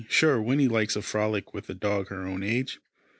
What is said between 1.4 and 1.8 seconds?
with a